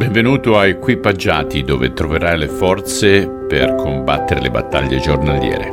[0.00, 5.68] Benvenuto a Equipaggiati dove troverai le forze per combattere le battaglie giornaliere.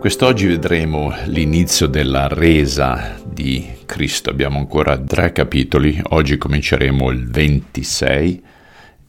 [0.00, 4.30] Quest'oggi vedremo l'inizio della resa di Cristo.
[4.30, 8.42] Abbiamo ancora tre capitoli, oggi cominceremo il 26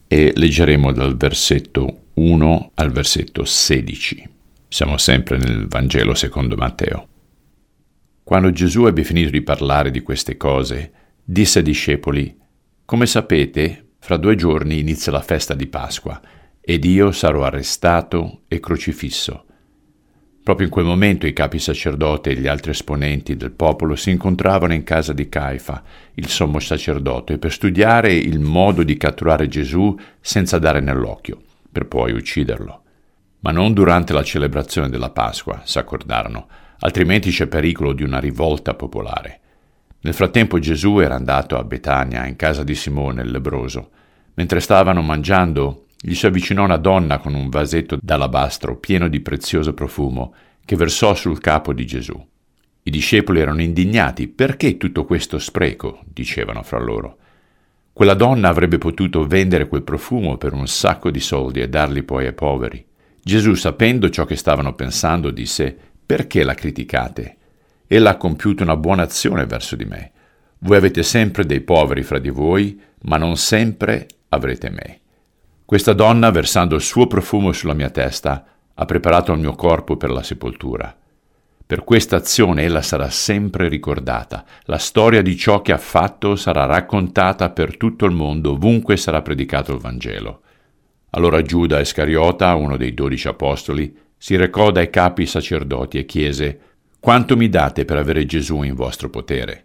[0.06, 4.28] e leggeremo dal versetto 1 al versetto 16.
[4.68, 7.08] Siamo sempre nel Vangelo secondo Matteo.
[8.22, 10.92] Quando Gesù ebbe finito di parlare di queste cose,
[11.24, 12.38] disse ai discepoli,
[12.90, 16.20] come sapete, fra due giorni inizia la festa di Pasqua
[16.60, 19.44] ed io sarò arrestato e crocifisso.
[20.42, 24.72] Proprio in quel momento i capi sacerdote e gli altri esponenti del popolo si incontravano
[24.72, 25.84] in casa di Caifa,
[26.14, 32.10] il sommo sacerdote, per studiare il modo di catturare Gesù senza dare nell'occhio, per poi
[32.10, 32.82] ucciderlo.
[33.42, 36.48] Ma non durante la celebrazione della Pasqua, s'accordarono,
[36.80, 39.39] altrimenti c'è pericolo di una rivolta popolare.
[40.02, 43.90] Nel frattempo Gesù era andato a Betania, in casa di Simone il lebroso.
[44.34, 49.74] Mentre stavano mangiando, gli si avvicinò una donna con un vasetto d'alabastro pieno di prezioso
[49.74, 50.34] profumo
[50.64, 52.28] che versò sul capo di Gesù.
[52.82, 54.26] I discepoli erano indignati.
[54.28, 56.00] Perché tutto questo spreco?
[56.06, 57.18] dicevano fra loro.
[57.92, 62.26] Quella donna avrebbe potuto vendere quel profumo per un sacco di soldi e darli poi
[62.26, 62.82] ai poveri.
[63.22, 67.36] Gesù, sapendo ciò che stavano pensando, disse Perché la criticate?
[67.92, 70.12] Ella ha compiuto una buona azione verso di me.
[70.60, 75.00] Voi avete sempre dei poveri fra di voi, ma non sempre avrete me.
[75.64, 80.10] Questa donna, versando il suo profumo sulla mia testa, ha preparato il mio corpo per
[80.10, 80.96] la sepoltura.
[81.66, 84.44] Per questa azione ella sarà sempre ricordata.
[84.66, 89.20] La storia di ciò che ha fatto sarà raccontata per tutto il mondo, ovunque sarà
[89.20, 90.42] predicato il Vangelo.
[91.10, 96.60] Allora Giuda Iscariota, uno dei dodici apostoli, si recò dai capi sacerdoti e chiese
[97.00, 99.64] quanto mi date per avere Gesù in vostro potere?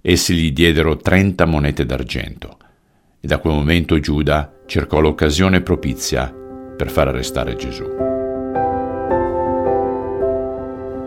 [0.00, 2.58] Essi gli diedero trenta monete d'argento
[3.20, 7.84] e da quel momento Giuda cercò l'occasione propizia per far arrestare Gesù.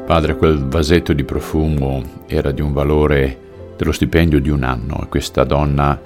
[0.06, 5.08] Padre, quel vasetto di profumo era di un valore dello stipendio di un anno e
[5.08, 5.98] questa donna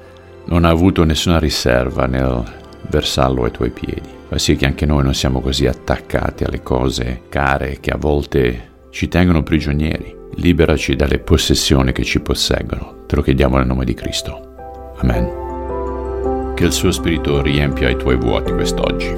[0.46, 2.44] non ha avuto nessuna riserva nel
[2.90, 4.10] versarlo ai tuoi piedi.
[4.28, 8.73] Fa sì che anche noi non siamo così attaccati alle cose care che a volte
[8.94, 10.16] ci tengono prigionieri.
[10.36, 13.06] Liberaci dalle possessioni che ci posseggono.
[13.08, 14.94] Te lo chiediamo nel nome di Cristo.
[15.00, 16.54] Amen.
[16.54, 19.10] Che il suo spirito riempia i tuoi vuoti quest'oggi.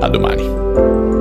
[0.00, 1.19] A domani.